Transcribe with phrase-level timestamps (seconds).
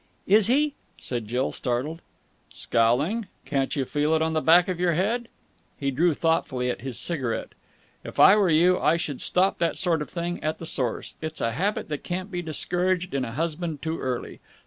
[0.25, 2.01] "Is he?" said Jill startled.
[2.49, 3.27] "Scowling?
[3.45, 5.27] Can't you feel it on the back of your head?"
[5.77, 7.49] He drew thoughtfully at his cigarette.
[8.03, 11.13] "If I were you I should stop that sort of thing at the source.
[11.21, 14.39] It's a habit that can't be discouraged in a husband too early.